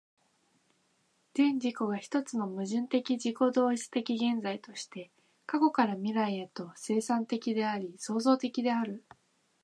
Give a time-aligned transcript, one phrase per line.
[1.35, 5.11] 全自己が一つの矛盾的自己同一的現在として、
[5.45, 9.03] 過去から未来へと、生産的であり創造的である。